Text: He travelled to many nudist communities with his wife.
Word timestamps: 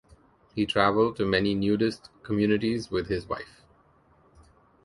He 0.55 0.65
travelled 0.65 1.15
to 1.17 1.27
many 1.27 1.53
nudist 1.53 2.09
communities 2.23 2.89
with 2.89 3.07
his 3.07 3.27
wife. 3.29 3.61